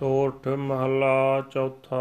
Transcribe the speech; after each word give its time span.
ਸੋਠ 0.00 0.48
ਮਹਲਾ 0.48 1.40
ਚੌਥਾ। 1.50 1.96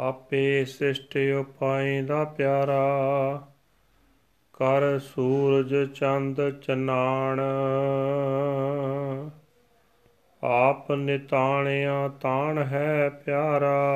ਆਪੇ 0.00 0.64
ਸ੍ਰਿਸ਼ਟ 0.64 1.18
ਉਪਾਇਂਦਾ 1.40 2.24
ਪਿਆਰਾ, 2.24 2.82
ਕਰ 4.52 4.98
ਸੂਰਜ 4.98 5.92
ਚੰਦ 5.94 6.50
ਚਨਾਣ। 6.50 7.40
ਆਪ 10.44 10.92
ਨਿਤਾਣਿਆ 10.92 12.08
ਤਾਣ 12.08 12.58
ਹੈ 12.58 13.08
ਪਿਆਰਾ, 13.08 13.94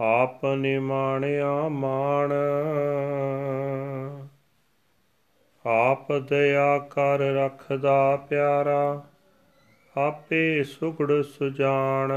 ਆਪ 0.00 0.46
ਨਿਮਾਣਿਆ 0.46 1.68
ਮਾਣ। 1.68 2.32
ਆਪ 5.66 6.12
ਦਇਆ 6.12 6.78
ਕਰ 6.78 7.18
ਰਖਦਾ 7.18 8.16
ਪਿਆਰਾ, 8.16 9.04
ਆਪੇ 9.96 10.64
ਸੁਗੜ 10.64 11.22
ਸੁਜਾਨ 11.22 12.12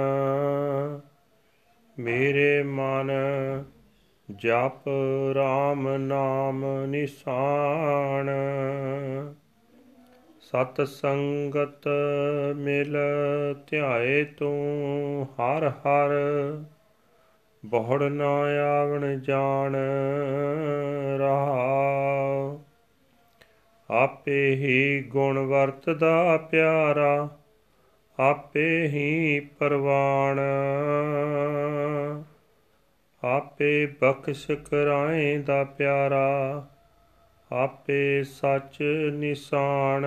ਮੇਰੇ 1.99 2.63
ਮਨ 2.63 3.12
ਜਪ 4.35 4.89
RAM 5.31 5.98
ਨਾਮ 5.98 6.85
ਨਿਸ਼ਾਨ। 6.85 8.30
ਸਤ 10.41 10.88
ਸੰਗਤ 10.88 11.88
ਮਿਲ 12.55 12.97
ਧਿਆਏ 13.67 14.23
ਤੂੰ 14.23 15.27
ਹਰ 15.34 15.70
ਹਰ, 15.70 16.09
ਬਹੁੜ 17.66 18.03
ਨਾ 18.03 18.39
ਆਵਣ 18.81 19.20
ਜਾਣ 19.20 19.75
ਰਹਾ। 21.17 22.28
ਆਪੇ 23.92 24.56
ਹੀ 24.56 25.04
ਗੁਣ 25.08 25.40
ਵਰਤਦਾ 25.40 26.38
ਪਿਆਰਾ, 26.38 27.30
ਆਪੇ 28.20 28.88
ਹੀ 28.88 29.40
ਪਰਵਾਣ। 29.40 30.40
ਆਪੇ 33.23 33.86
ਬਖਸ਼ 34.02 34.52
ਕਰਾਏ 34.52 35.38
ਦਾ 35.38 35.64
ਪਿਆਰਾ, 35.64 36.66
ਆਪੇ 37.52 38.23
ਸੱਚ 38.23 38.78
ਨਿਸ਼ਾਨ। 39.14 40.06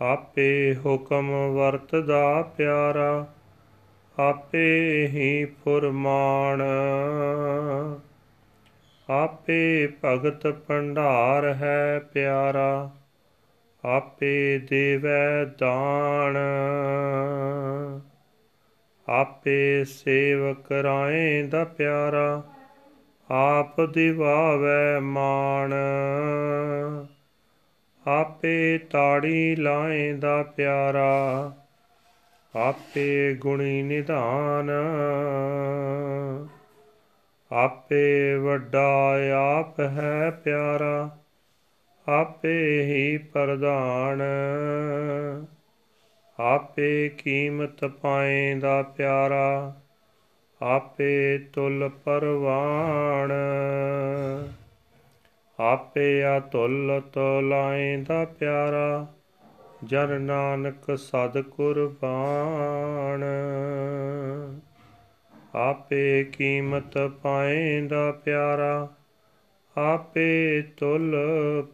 ਆਪੇ 0.00 0.76
ਹੁਕਮ 0.86 1.54
ਵਰਤਦਾ 1.54 2.42
ਪਿਆਰਾ, 2.56 3.26
ਆਪੇ 4.18 5.06
ਹੀ 5.12 5.44
ਫੁਰਮਾਨ। 5.44 6.62
ਆਪੇ 9.12 9.88
ਭਗਤ 10.04 10.46
ਭੰਡਾਰ 10.46 11.54
ਹੈ 11.54 12.00
ਪਿਆਰਾ, 12.12 12.90
ਆਪੇ 13.84 14.58
ਦੇਵੈ 14.58 15.44
ਦਾਨ। 15.44 16.36
ਆਪੇ 19.08 19.84
ਸੇਵਕ 19.84 20.72
ਰਾਏ 20.72 21.42
ਦਾ 21.42 21.64
ਪਿਆਰਾ, 21.64 22.42
ਆਪ 23.30 23.80
ਦਿਵਾਵੈ 23.80 25.00
ਮਾਣ। 25.00 25.74
ਆਪੇ 28.06 28.78
ਤਾੜੀ 28.78 29.56
ਲਾਏ 29.56 30.12
ਦਾ 30.12 30.42
ਪਿਆਰਾ, 30.42 31.52
ਆਪੇ 32.56 33.34
ਗੁਣੀ 33.34 33.82
ਨਿਧਾਨ। 33.82 34.70
ਆਪੇ 37.52 38.34
ਵੱਡਾ 38.34 39.14
ਆਪ 39.58 39.80
ਹੈ 39.80 40.30
ਪਿਆਰਾ, 40.30 41.18
ਆਪੇ 42.08 42.82
ਹੀ 42.82 43.18
ਪ੍ਰਧਾਨ। 43.18 44.22
ਆਪੇ 46.40 47.08
ਕੀਮਤ 47.08 47.84
ਪਾਏਂਦਾ 47.84 48.82
ਪਿਆਰਾ, 48.82 49.80
ਆਪੇ 50.62 51.38
ਤੁਲ 51.38 51.90
ਪਰਵਾਣ 52.04 53.32
ਆਪੇ 55.60 56.24
ਆ 56.24 56.40
ਤੁਲ 56.40 57.02
ਤੋਲਾਏਂਦਾ 57.12 58.24
ਪਿਆਰਾ, 58.24 59.06
ਜਨ 59.84 60.20
ਨਾਨਕ 60.20 60.98
ਸਦ 60.98 61.40
ਕੁਰਬਾਨ। 61.40 63.24
ਆਪੇ 65.54 66.24
ਕੀਮਤ 66.24 66.98
ਪਾਏਂਦਾ 67.22 68.12
ਪਿਆਰਾ, 68.12 68.88
ਆਪੇ 69.76 70.62
ਤੁਲ 70.76 71.16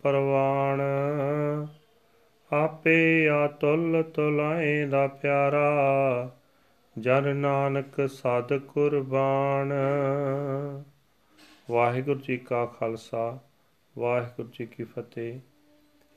ਪਰਵਾਣ। 0.03 0.81
ਆਪੇ 2.53 3.29
ਆ 3.29 3.47
ਤੁਲ 3.47 4.05
ਤੁਲਾਏ 4.15 4.87
ਦਾ 4.87 5.07
ਪਿਆਰਾ, 5.07 5.69
ਜਨ 6.99 7.37
ਨਾਨਕ 7.37 8.09
ਸਦ 8.09 8.59
ਕੁਰਬਾਨ। 8.59 9.73
ਵਾਹਿਗੁਰੂ 11.71 12.21
ਜੀ 12.21 12.37
ਕਾ 12.37 12.67
ਖਾਲਸਾ, 12.67 13.39
ਵਾਹਿਗੁਰੂ 13.99 14.49
ਜੀ 14.49 14.67
ਕੀ 14.67 14.85
ਫਤਿਹ। 14.85 15.41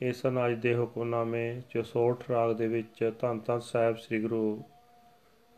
ਇਸ 0.01 0.21
ਅਜ 0.47 0.53
ਦੇ 0.53 0.75
ਹੁਕਮਨਾਮੇ 0.75 1.61
ਚਸੋਠ 1.69 2.31
ਰਾਗ 2.31 2.55
ਦੇ 2.55 2.67
ਵਿੱਚ 2.67 3.13
ਧੰਨ 3.19 3.39
ਧੰਨ 3.39 3.59
ਸਾਹਿਬ 3.59 3.97
ਸ੍ਰੀ 3.97 4.21
ਗੁਰੂ 4.21 4.63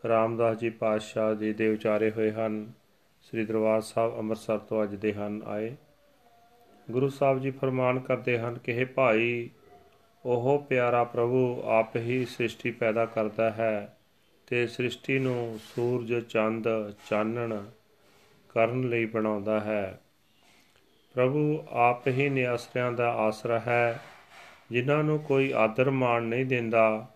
ਰਾਮਦਾਸ 0.08 0.58
ਜੀ 0.58 0.70
ਪਾਤਸ਼ਾਹ 0.70 1.36
ਜੀ 1.36 1.54
ਦੇ 1.54 1.70
ਉਚਾਰੇ 1.70 2.12
ਹੋਏ 2.12 2.32
ਹਨ। 2.32 2.72
ਸ੍ਰੀ 3.22 3.46
ਦਰਬਾਰ 3.46 3.82
ਸਾਹਿਬ 3.82 4.18
ਅੰਮ੍ਰਿਤਸਰ 4.18 4.58
ਤੋਂ 4.58 4.84
ਅੱਜ 4.84 4.96
ਦੇ 4.96 5.14
ਹਨ 5.14 5.42
ਆਏ। 5.46 5.76
ਗੁਰੂ 6.92 7.10
ਸਾਹਿਬ 7.10 7.40
ਜੀ 7.40 7.52
ਫਰਮਾਨ 7.52 8.00
ਕਰਦੇ 8.00 8.40
ਹਨ 8.40 8.58
ਕਿ 8.58 8.72
ਇਹ 8.72 8.86
ਭਾਈ, 8.86 9.50
ਉਹ 10.26 10.66
ਪਿਆਰਾ 10.70 11.04
ਪ੍ਰਭੂ 11.04 11.64
ਆਪ 11.66 11.96
ਹੀ 11.96 12.26
ਸ੍ਰਿਸ਼ਟੀ 12.26 12.72
ਪੈਦਾ 12.72 13.06
ਕਰਦਾ 13.06 13.52
ਹੈ 13.52 13.98
ਤੇ 14.48 14.68
ਸ੍ਰਿਸ਼ਟੀ 14.68 15.20
ਨੂੰ 15.20 15.60
ਸੂਰਜ, 15.64 16.20
ਚੰਦ, 16.20 16.68
ਚਾਨਣ 17.10 17.64
ਕਰਨ 18.50 18.90
ਲਈ 18.90 19.06
ਬਣਾਉਂਦਾ 19.06 19.60
ਹੈ। 19.60 20.02
ਪ੍ਰਭੂ 21.14 21.64
ਆਪ 21.70 22.08
ਹੀ 22.08 22.30
ਨਿਆਸਰਿਆਂ 22.30 22.92
ਦਾ 22.92 23.14
ਆਸਰਾ 23.14 23.60
ਹੈ। 23.60 24.00
ਜਿਨ੍ਹਾਂ 24.72 25.04
ਨੂੰ 25.04 25.20
ਕੋਈ 25.20 25.54
ਆਦਰ 25.56 25.90
ਮਾਣ 25.90 26.24
ਨਹੀਂ 26.24 26.46
ਦਿੰਦਾ, 26.46 27.08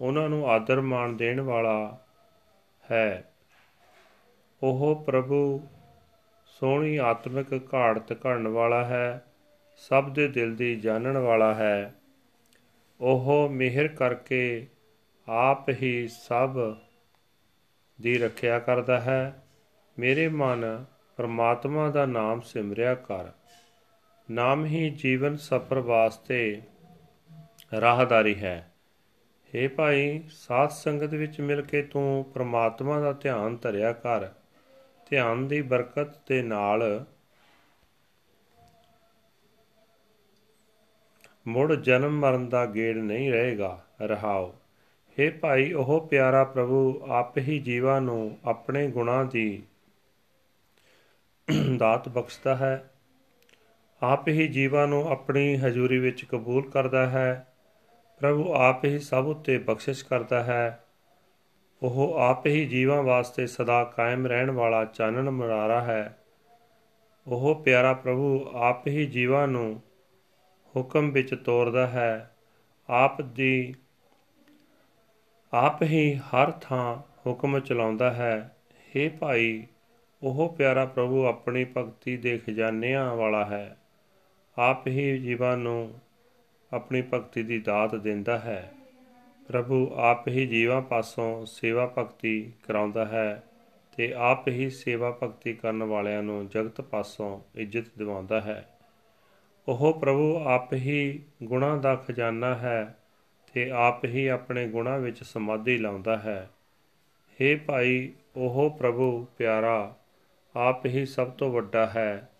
ਉਹਨਾਂ 0.00 0.28
ਨੂੰ 0.28 0.50
ਆਦਰ 0.50 0.80
ਮਾਣ 0.80 1.12
ਦੇਣ 1.12 1.40
ਵਾਲਾ 1.40 1.98
ਹੈ। 2.90 3.32
ਉਹ 4.62 5.04
ਪ੍ਰਭੂ 5.06 5.68
ਸੋਹਣੀ 6.46 6.96
ਆਤਮਿਕ 6.96 7.74
ਘਾੜਤ 7.74 8.26
ਘੜਨ 8.26 8.48
ਵਾਲਾ 8.48 8.84
ਹੈ, 8.84 9.24
ਸਭ 9.76 10.10
ਦੇ 10.10 10.28
ਦਿਲ 10.28 10.56
ਦੀ 10.56 10.76
ਜਾਣਨ 10.76 11.18
ਵਾਲਾ 11.18 11.54
ਹੈ। 11.54 11.94
ਉਹ 13.00 13.48
ਮਿਹਰ 13.52 13.88
ਕਰਕੇ 13.88 14.66
ਆਪ 15.28 15.68
ਹੀ 15.68 16.08
ਸਭ 16.08 16.76
ਦੀ 18.00 18.18
ਰੱਖਿਆ 18.18 18.58
ਕਰਦਾ 18.58 19.00
ਹੈ। 19.00 19.42
ਮੇਰੇ 19.98 20.28
ਮਨ 20.28 20.84
ਪਰਮਾਤਮਾ 21.16 21.90
ਦਾ 21.90 22.06
ਨਾਮ 22.06 22.40
ਸਿਮਰਿਆ 22.40 22.94
ਕਰ। 22.94 23.28
ਨਾਮ 24.30 24.64
ਹੀ 24.64 24.90
ਜੀਵਨ 24.90 25.36
ਸਫਰ 25.36 25.78
ਵਾਸਤੇ 25.78 26.62
ਰਾਹਦਾਰੀ 27.80 28.34
ਹੈ। 28.34 28.72
हे 29.56 29.70
ਭਾਈ, 29.70 30.22
ਸਾਧ 30.30 30.68
ਸੰਗਤ 30.68 31.14
ਵਿੱਚ 31.14 31.40
ਮਿਲ 31.40 31.62
ਕੇ 31.62 31.82
ਤੂੰ 31.82 32.30
ਪ੍ਰਮਾਤਮਾ 32.34 33.00
ਦਾ 33.00 33.12
ਧਿਆਨ 33.12 33.56
ਧਰਿਆ 33.56 33.92
ਕਰ। 33.92 34.28
ਧਿਆਨ 35.10 35.48
ਦੀ 35.48 35.62
ਬਰਕਤ 35.62 36.28
ਦੇ 36.28 36.42
ਨਾਲ 36.42 37.04
ਮੁੜ 41.46 41.74
ਜਨਮ 41.74 42.20
ਮਰਨ 42.20 42.48
ਦਾ 42.48 42.66
ਗੇੜ 42.66 42.96
ਨਹੀਂ 42.96 43.32
ਰਹੇਗਾ। 43.32 43.84
ਰਹਾਓ। 44.02 44.54
हे 45.20 45.34
ਭਾਈ, 45.40 45.72
ਉਹ 45.72 46.08
ਪਿਆਰਾ 46.10 46.44
ਪ੍ਰਭੂ 46.44 47.00
ਆਪ 47.08 47.38
ਹੀ 47.38 47.58
ਜੀਵਾਂ 47.58 48.00
ਨੂੰ 48.00 48.38
ਆਪਣੇ 48.44 48.88
ਗੁਣਾਂ 48.88 49.24
ਦੀ 49.24 49.62
ਦਾਤ 51.76 52.08
ਬਖਸ਼ਦਾ 52.08 52.56
ਹੈ। 52.56 52.90
ਆਪ 54.02 54.28
ਹੀ 54.28 54.48
ਜੀਵਾਂ 54.48 54.88
ਨੂੰ 54.88 55.08
ਆਪਣੀ 55.08 55.56
ਹਜ਼ੂਰੀ 55.56 55.98
ਵਿੱਚ 55.98 56.24
ਕਬੂਲ 56.24 56.70
ਕਰਦਾ 56.70 57.06
ਹੈ। 57.06 57.46
ਪ੍ਰਭੂ 58.16 58.52
ਆਪ 58.52 58.84
ਹੀ 58.84 58.98
ਸਭ 58.98 59.24
ਉਤੇ 59.26 59.58
ਬਖਸ਼ਿਸ਼ 59.58 60.04
ਕਰਦਾ 60.04 60.42
ਹੈ। 60.42 60.84
ਉਹ 61.82 62.14
ਆਪ 62.18 62.46
ਹੀ 62.46 62.66
ਜੀਵਾਂ 62.66 63.02
ਵਾਸਤੇ 63.02 63.46
ਸਦਾ 63.46 63.84
ਕਾਇਮ 63.84 64.26
ਰਹਿਣ 64.26 64.50
ਵਾਲਾ 64.50 64.84
ਚਾਨਣ 64.84 65.30
ਮਰਾਰਾ 65.30 65.80
ਹੈ। 65.80 66.18
ਉਹ 67.26 67.62
ਪਿਆਰਾ 67.64 67.92
ਪ੍ਰਭੂ 67.92 68.50
ਆਪ 68.54 68.86
ਹੀ 68.86 69.06
ਜੀਵਾਂ 69.06 69.48
ਨੂੰ 69.48 69.82
ਹੁਕਮ 70.76 71.10
ਵਿੱਚ 71.10 71.34
ਤੋਰਦਾ 71.34 71.86
ਹੈ। 71.86 72.36
ਆਪ 72.90 73.22
ਦੀ 73.22 73.74
ਆਪ 75.54 75.82
ਹੀ 75.82 76.14
ਹਰ 76.14 76.50
ਥਾਂ 76.50 76.96
ਹੁਕਮ 77.26 77.60
ਚਲਾਉਂਦਾ 77.60 78.10
ਹੈ। 78.10 78.56
हे 78.96 79.12
ਭਾਈ, 79.18 79.66
ਉਹ 80.22 80.54
ਪਿਆਰਾ 80.58 80.84
ਪ੍ਰਭੂ 80.84 81.24
ਆਪਣੀ 81.26 81.66
ਭਗਤੀ 81.76 82.16
ਦੇ 82.16 82.38
ਖਜ਼ਾਨਿਆਂ 82.38 83.16
ਵਾਲਾ 83.16 83.44
ਹੈ। 83.44 83.76
ਆਪ 84.58 84.86
ਹੀ 84.86 85.18
ਜੀਵਾਂ 85.18 85.56
ਨੂੰ 85.56 85.94
ਆਪਣੀ 86.72 87.02
ਭਗਤੀ 87.02 87.42
ਦੀ 87.42 87.58
ਦਾਤ 87.58 87.94
ਦਿੰਦਾ 87.94 88.38
ਹੈ। 88.38 88.72
ਪ੍ਰਭੂ 89.48 89.92
ਆਪ 89.94 90.28
ਹੀ 90.28 90.46
ਜੀਵਾਂ 90.46 90.82
ਪਾਸੋਂ 90.82 91.46
ਸੇਵਾ 91.46 91.94
ਭਗਤੀ 91.98 92.52
ਕਰਾਉਂਦਾ 92.62 93.04
ਹੈ 93.04 93.42
ਤੇ 93.96 94.14
ਆਪ 94.14 94.48
ਹੀ 94.48 94.70
ਸੇਵਾ 94.70 95.18
ਭਗਤੀ 95.22 95.54
ਕਰਨ 95.54 95.82
ਵਾਲਿਆਂ 95.82 96.22
ਨੂੰ 96.22 96.48
ਜਗਤ 96.48 96.80
ਪਾਸੋਂ 96.80 97.40
ਇੱਜ਼ਤ 97.54 97.98
ਦਿਵਾਉਂਦਾ 97.98 98.40
ਹੈ। 98.40 98.78
ਉਹ 99.68 100.00
ਪ੍ਰਭੂ 100.00 100.36
ਆਪ 100.44 100.74
ਹੀ 100.74 101.22
ਗੁਣਾਂ 101.42 101.76
ਦਾ 101.76 101.96
ਖਜ਼ਾਨਾ 101.96 102.54
ਹੈ 102.54 102.98
ਤੇ 103.52 103.70
ਆਪ 103.70 104.04
ਹੀ 104.04 104.26
ਆਪਣੇ 104.26 104.68
ਗੁਣਾਂ 104.68 104.98
ਵਿੱਚ 104.98 105.22
ਸਮਾਧੀ 105.22 105.78
ਲਾਉਂਦਾ 105.78 106.18
ਹੈ। 106.18 106.50
हे 107.40 107.60
ਭਾਈ, 107.66 108.12
ਉਹ 108.36 108.76
ਪ੍ਰਭੂ 108.78 109.26
ਪਿਆਰਾ, 109.38 109.96
ਆਪ 110.56 110.86
ਹੀ 110.86 111.06
ਸਭ 111.06 111.30
ਤੋਂ 111.30 111.52
ਵੱਡਾ 111.52 111.86
ਹੈ 111.86 112.30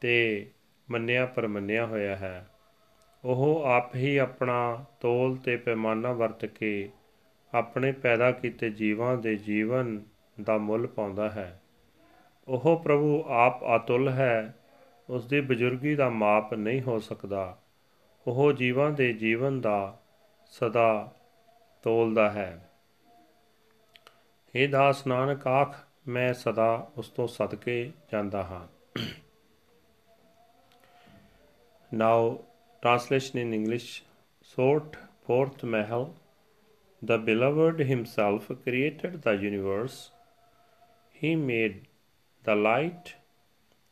ਤੇ 0.00 0.46
ਮੰਨਿਆ 0.90 1.26
ਪਰਮੰਨਿਆ 1.26 1.86
ਹੋਇਆ 1.86 2.16
ਹੈ। 2.16 2.49
ਉਹ 3.24 3.62
ਆਪ 3.64 3.94
ਹੀ 3.94 4.16
ਆਪਣਾ 4.16 4.84
ਤੋਲ 5.00 5.36
ਤੇ 5.36 5.56
ਪੈਮਾਨਾ 5.56 6.12
ਵਰਤ 6.12 6.44
ਕੇ 6.44 6.90
ਆਪਣੇ 7.54 7.92
ਪੈਦਾ 7.92 8.32
ਕੀਤੇ 8.32 8.70
ਜੀਵਾਂ 8.70 9.16
ਦੇ 9.16 9.36
ਜੀਵਨ 9.36 10.04
ਦਾ 10.42 10.58
ਮੁੱਲ 10.58 10.86
ਪਾਉਂਦਾ 10.86 11.30
ਹੈ। 11.30 11.62
ਉਹ 12.48 12.80
ਪ੍ਰਭੂ 12.84 13.24
ਆਪ 13.26 13.76
ਅਤੁੱਲ 13.76 14.08
ਹੈ 14.08 14.54
ਉਸ 15.10 15.26
ਦੀ 15.26 15.40
ਬਜ਼ੁਰਗੀ 15.40 15.94
ਦਾ 15.94 16.08
ਮਾਪ 16.08 16.54
ਨਹੀਂ 16.54 16.82
ਹੋ 16.82 16.98
ਸਕਦਾ। 16.98 17.58
ਉਹ 18.26 18.52
ਜੀਵਾਂ 18.52 18.90
ਦੇ 18.90 19.12
ਜੀਵਨ 19.12 19.60
ਦਾ 19.60 20.00
ਸਦਾ 20.46 21.14
ਤੋਲਦਾ 21.82 22.30
ਹੈ। 22.30 22.70
ਇਹ 24.54 24.68
ਦਾਸ 24.68 25.06
ਨਾਨਕ, 25.06 25.46
ਆਖ, 25.46 25.76
ਮੈਂ 26.08 26.34
ਸਦਾ 26.34 26.90
ਉਸ 26.96 27.08
ਤੋਂ 27.08 27.28
ਸਦਕੇ 27.28 27.92
ਜਾਂਦਾ 28.12 28.42
ਹਾਂ। 28.42 28.68
ਨਾਓ 31.94 32.44
Translation 32.82 33.38
in 33.38 33.52
English 33.52 34.04
Sort 34.40 34.96
fourth 35.26 35.62
Mahal, 35.62 36.14
the 37.02 37.18
Beloved 37.18 37.80
Himself 37.80 38.50
created 38.62 39.20
the 39.20 39.32
universe. 39.32 40.10
He 41.10 41.36
made 41.36 41.88
the 42.44 42.54
light 42.54 43.16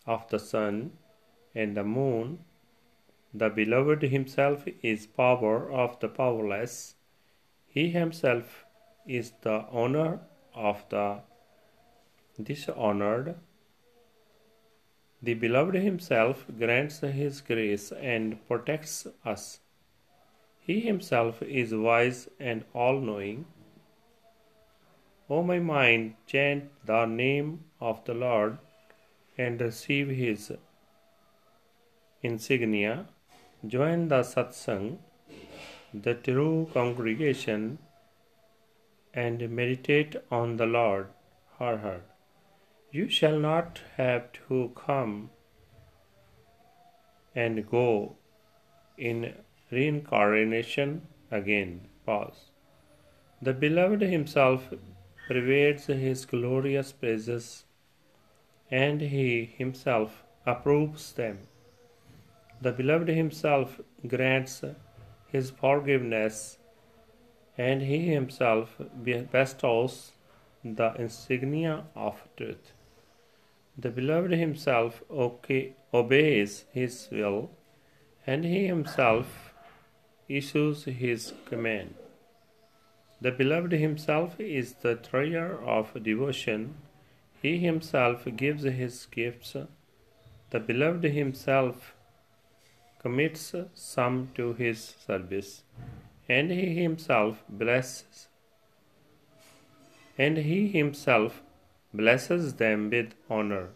of 0.07 0.27
the 0.31 0.39
sun 0.39 0.93
and 1.55 1.77
the 1.77 1.85
moon. 1.85 2.39
The 3.35 3.51
Beloved 3.51 4.05
Himself 4.05 4.65
is 4.83 5.07
power 5.07 5.71
of 5.71 6.01
the 6.01 6.09
powerless. 6.09 6.95
He 7.67 7.91
Himself 7.91 8.65
is 9.07 9.33
the 9.43 9.67
owner 9.71 10.21
of 10.55 10.83
the 10.89 11.21
dishonored 12.43 13.35
the 15.21 15.35
beloved 15.35 15.75
himself 15.75 16.45
grants 16.59 17.01
his 17.01 17.41
grace 17.41 17.91
and 17.93 18.47
protects 18.47 19.07
us. 19.25 19.61
He 20.61 20.81
himself 20.81 21.43
is 21.43 21.75
wise 21.75 22.29
and 22.39 22.65
all 22.73 23.01
knowing. 23.01 23.47
O 25.29 25.43
my 25.43 25.59
mind, 25.59 26.15
chant 26.27 26.71
the 26.87 27.05
name 27.07 27.65
of 27.81 28.05
the 28.05 28.15
Lord 28.15 28.59
and 29.37 29.61
receive 29.61 30.09
his 30.09 30.53
insignia. 32.23 33.09
Join 33.67 34.09
the 34.09 34.21
satsang, 34.23 34.99
the 35.93 36.15
true 36.15 36.69
congregation, 36.73 37.79
and 39.13 39.51
meditate 39.51 40.17
on 40.31 40.57
the 40.57 40.67
Lord. 40.67 41.09
Har 41.59 41.79
Har. 41.79 42.01
You 42.91 43.11
shall 43.11 43.39
not 43.39 43.83
have 43.97 44.33
to 44.49 44.73
come 44.75 45.31
and 47.35 47.69
go 47.69 48.17
in 48.97 49.35
reincarnation 49.71 51.03
again. 51.31 51.89
Pause. 52.07 52.51
The 53.43 53.53
Beloved 53.53 54.01
Himself 54.01 54.73
pervades 55.27 55.87
His 55.87 56.25
glorious 56.25 56.93
praises, 56.93 57.65
and 58.71 59.03
He 59.03 59.45
Himself 59.45 60.25
approves 60.47 61.13
them. 61.13 61.41
The 62.63 62.73
Beloved 62.73 63.09
Himself 63.09 63.81
grants 64.07 64.65
His 65.27 65.51
forgiveness, 65.51 66.57
and 67.59 67.83
He 67.83 68.07
Himself 68.07 68.81
bestows 69.31 70.13
the 70.65 70.95
insignia 70.95 71.85
of 71.95 72.27
truth. 72.35 72.73
The 73.81 73.91
Beloved 73.91 74.33
Himself 74.33 75.05
obeys 75.09 76.65
His 76.73 77.09
will, 77.13 77.51
and 78.27 78.45
He 78.45 78.67
Himself 78.67 79.55
issues 80.29 80.83
His 80.87 81.33
command. 81.45 81.95
The 83.21 83.31
Beloved 83.31 83.71
Himself 83.71 84.41
is 84.41 84.75
the 84.75 84.97
treasure 84.97 85.63
of 85.65 86.03
devotion. 86.03 86.75
He 87.41 87.59
Himself 87.59 88.27
gives 88.35 88.65
His 88.65 89.07
gifts. 89.07 89.55
The 90.51 90.59
Beloved 90.59 91.05
Himself 91.05 91.95
commits 92.99 93.55
some 93.75 94.31
to 94.35 94.55
His 94.55 94.97
service, 95.07 95.63
and 96.29 96.51
He 96.51 96.83
Himself 96.83 97.45
blesses, 97.49 98.27
and 100.17 100.37
He 100.39 100.67
Himself 100.67 101.43
blesses 101.93 102.55
them 102.55 102.91
with 102.91 103.15
honor. 103.31 103.69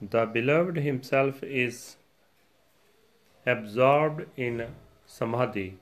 The 0.00 0.26
Beloved 0.26 0.76
Himself 0.76 1.42
is 1.42 1.96
absorbed 3.46 4.26
in 4.36 4.66
Samadhi. 5.06 5.78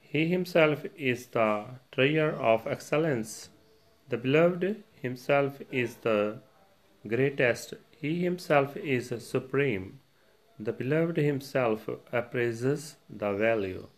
He 0.00 0.26
Himself 0.28 0.84
is 0.96 1.26
the 1.26 1.64
treasure 1.92 2.30
of 2.30 2.66
excellence. 2.66 3.50
The 4.08 4.16
Beloved 4.16 4.84
Himself 5.02 5.60
is 5.70 5.96
the 5.96 6.38
greatest. 7.06 7.74
He 7.90 8.22
Himself 8.22 8.76
is 8.76 9.12
supreme. 9.26 10.00
The 10.58 10.72
Beloved 10.72 11.16
Himself 11.16 11.88
appraises 12.12 12.96
the 13.10 13.32
value. 13.32 13.88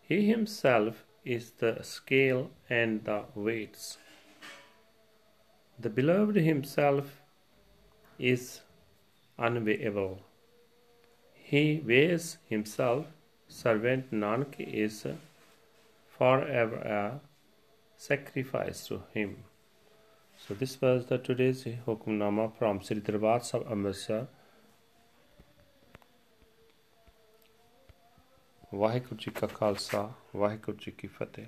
He 0.00 0.26
Himself 0.26 1.04
is 1.24 1.50
the 1.50 1.80
scale 1.82 2.50
and 2.70 3.04
the 3.04 3.24
weights. 3.34 3.98
The 5.79 5.89
Beloved 5.89 6.35
Himself 6.35 7.21
is 8.19 8.61
unweighable. 9.39 10.19
He 11.33 11.81
weighs 11.85 12.37
Himself. 12.45 13.05
Servant 13.47 14.11
Nanak 14.11 14.59
is 14.59 15.05
forever 16.07 16.75
a 16.75 17.19
sacrifice 17.97 18.87
to 18.87 19.01
Him. 19.13 19.43
So 20.37 20.53
this 20.53 20.79
was 20.81 21.07
the 21.07 21.17
today's 21.17 21.63
Hukumnama 21.87 22.53
from 22.57 22.81
Sri 22.81 22.99
Darbar 22.99 23.39
Sahib 23.41 23.67
Amritsar. 23.67 24.27
Waheguru 28.73 29.15
ji 29.19 29.31
ਕਾ 29.31 29.47
ਖਾਲਸਾ 29.47 30.01
ਵਾਹਿਗੁਰੂ 30.35 30.77
ਜੀ 30.81 30.91
ਕੀ 30.91 31.07
ਫਤਿਹ 31.07 31.45